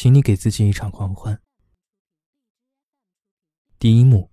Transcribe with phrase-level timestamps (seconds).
[0.00, 1.36] 请你给自己一场狂欢。
[3.80, 4.30] 第一幕，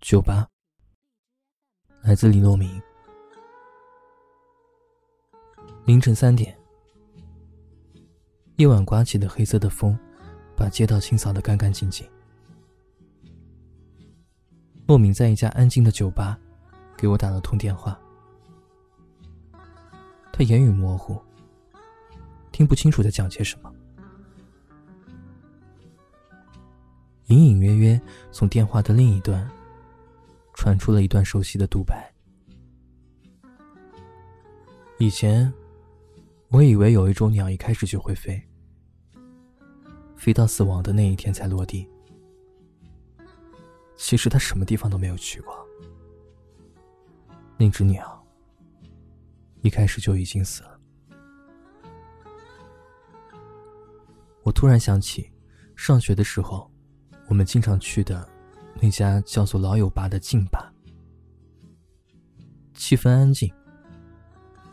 [0.00, 0.48] 酒吧，
[2.00, 2.80] 来自李洛明。
[5.84, 6.58] 凌晨三点，
[8.56, 9.94] 夜晚刮起的黑色的风，
[10.56, 12.10] 把街道清扫得干干净净。
[14.86, 16.38] 洛明在一家安静的酒吧，
[16.96, 18.00] 给我打了通电话。
[20.32, 21.22] 他言语模糊，
[22.50, 23.70] 听不清楚在讲些什么。
[27.28, 28.00] 隐隐约约
[28.32, 29.48] 从电话的另一端，
[30.54, 32.10] 传出了一段熟悉的独白。
[34.98, 35.52] 以前，
[36.48, 38.42] 我以为有一种鸟一开始就会飞，
[40.16, 41.86] 飞到死亡的那一天才落地。
[43.98, 45.54] 其实它什么地方都没有去过。
[47.58, 48.26] 那只鸟，
[49.60, 50.80] 一开始就已经死了。
[54.44, 55.30] 我突然想起，
[55.76, 56.70] 上学的时候，
[57.28, 58.26] 我们经常去的
[58.80, 60.72] 那家叫做“老友吧”的静吧，
[62.74, 63.52] 气氛安静，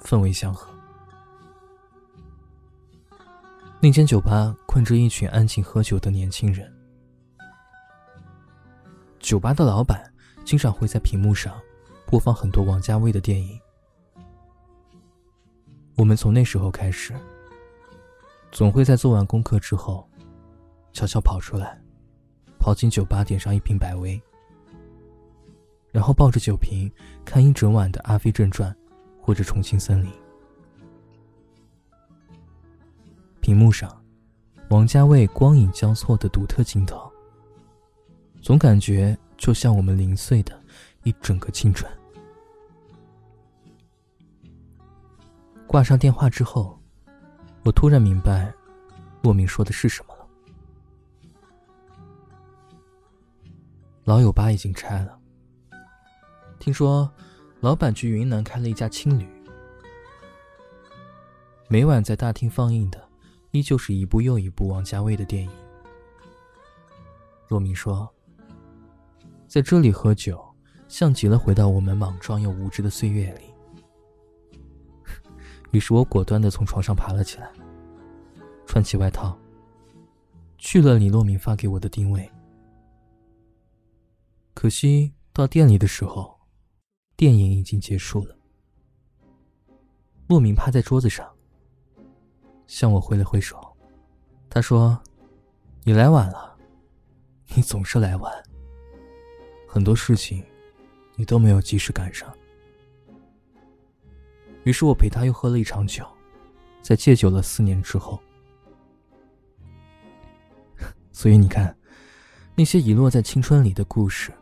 [0.02, 0.74] 氛围祥和。
[3.82, 6.74] 那间酒吧困着一群安静喝酒的年轻人。
[9.20, 10.12] 酒吧的老板
[10.44, 11.60] 经常会在屏幕上
[12.08, 13.60] 播放很多王家卫的电影。
[15.96, 17.14] 我们从那时候开始，
[18.52, 20.10] 总会在做完功课之后，
[20.94, 21.80] 悄悄跑出来，
[22.66, 24.20] 跑进酒吧点上一瓶百威，
[25.92, 26.92] 然后抱着酒瓶
[27.24, 28.72] 看一整晚的《阿飞正传》
[29.24, 30.10] 或者《重庆森林》。
[33.40, 34.04] 屏幕上，
[34.72, 37.08] 王家卫光影交错的独特镜头。
[38.42, 40.60] 总感觉就像我们零碎的
[41.04, 41.88] 一整个青春。
[45.68, 46.80] 挂上电话之后，
[47.64, 48.52] 我突然明白，
[49.22, 50.15] 洛明说的是什么
[54.06, 55.20] 老友吧已经拆了，
[56.60, 57.12] 听说
[57.60, 59.28] 老板去云南开了一家青旅，
[61.68, 63.04] 每晚在大厅放映的，
[63.50, 65.50] 依旧是一部又一部王家卫的电影。
[67.48, 68.08] 洛明说。
[69.48, 70.44] 在这里喝酒，
[70.88, 73.46] 像极了回到我们莽撞又无知的岁月里。
[75.72, 77.50] 于是我果断的从床上爬了起来，
[78.68, 79.36] 穿起外套，
[80.58, 82.30] 去了李洛明发给我的定位。
[84.56, 86.40] 可惜到店里的时候，
[87.18, 88.36] 电影已经结束了。
[90.28, 91.30] 洛明趴在桌子上，
[92.66, 93.62] 向我挥了挥手，
[94.50, 95.00] 他说
[95.84, 96.58] ：“你来晚了，
[97.54, 98.34] 你总是来晚。”
[99.68, 100.42] 很多事情，
[101.16, 102.34] 你都没有及时赶上。
[104.64, 106.08] 于是我陪他又喝了一场酒，
[106.82, 108.18] 在戒酒了四年之后。
[111.12, 111.78] 所以你看，
[112.56, 114.34] 那些遗落在青春里的故事，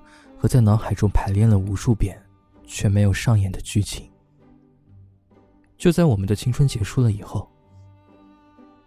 [0.43, 2.21] 和在脑海中排练了无数遍
[2.65, 4.11] 却没有上演的剧情，
[5.77, 7.49] 就在我们的青春结束了以后，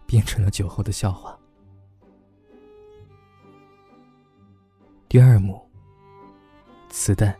[0.05, 1.35] 变成了酒后的笑话。
[5.09, 5.59] 第二幕。
[6.89, 7.35] 磁带，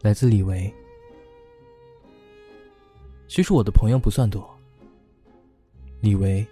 [0.00, 0.72] 来自李维。
[3.28, 4.48] 其实我的朋友不算多。
[6.00, 6.46] 李维、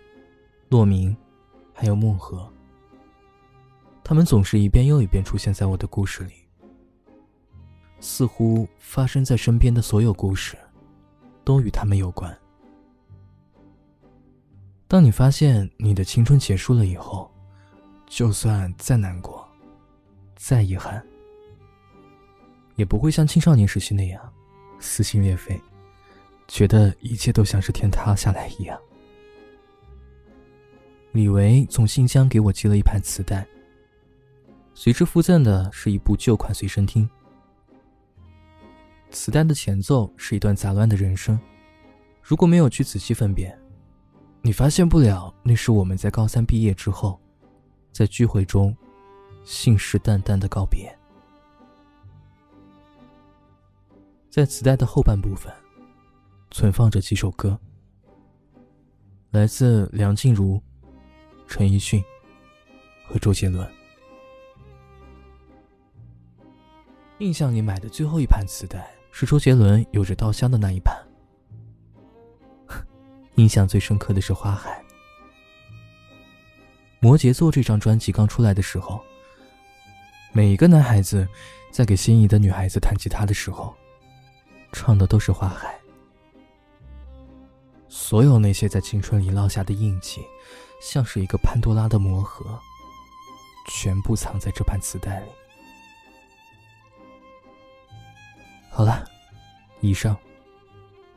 [0.69, 1.17] 骆明，
[1.73, 2.47] 还有孟和，
[4.05, 6.35] 他们总是一遍又一遍出现在我的故事里。
[8.01, 10.57] 似乎发生在身边的所有故事，
[11.45, 12.37] 都与他们有关。
[14.87, 17.31] 当你发现你的青春结束了以后，
[18.07, 19.47] 就算再难过，
[20.37, 21.05] 再遗憾。
[22.77, 24.33] 也不会像青少年时期那样
[24.79, 25.61] 撕心裂肺，
[26.47, 28.79] 觉得一切都像是天塌下来一样。
[31.13, 33.47] 李维从新疆给我寄了一盘磁带，
[34.75, 37.09] 随之附赠的是一部旧款随身听。
[39.11, 41.39] 磁带的前奏是一段杂乱的人声，
[42.23, 43.59] 如果没有去仔细分辨，
[44.43, 47.21] 你发现不了那是我们在高三毕业之后，
[47.91, 48.77] 在聚会中
[49.45, 50.95] 信誓旦旦的告别。
[54.31, 55.53] 在磁带的后半部分，
[56.51, 57.59] 存放着几首歌，
[59.31, 60.63] 来自梁静茹、
[61.47, 62.05] 陈奕迅
[63.07, 63.69] 和周杰伦。
[67.19, 68.89] 印象里买的最后一盘磁带
[69.21, 70.97] 是周杰伦有着稻香的那一盘。
[73.35, 74.81] 印象最深刻的是《花海》。
[77.01, 79.01] 摩羯座这张专辑刚出来的时候，
[80.31, 81.27] 每一个男孩子
[81.73, 83.75] 在给心仪的女孩子弹吉他的时候。
[84.71, 85.77] 唱的都是花海。
[87.89, 90.25] 所有那些在青春里落下的印记，
[90.81, 92.57] 像是一个潘多拉的魔盒，
[93.67, 95.31] 全部藏在这盘磁带里。
[98.79, 99.05] 好了，
[99.81, 100.17] 以上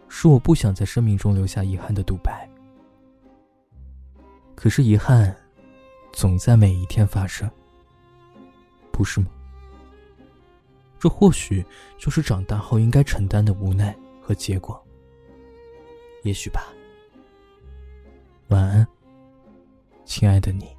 [0.09, 2.49] 是我不想在生命中留下遗憾的独白。
[4.55, 5.37] 可是遗憾，
[6.11, 7.47] 总在每一天发生，
[8.91, 9.27] 不是吗？
[10.97, 11.63] 这或许
[11.99, 14.83] 就是长大后应该承担的无奈和结果。
[16.23, 16.63] 也许吧。
[18.47, 18.87] 晚安，
[20.03, 20.75] 亲爱的你。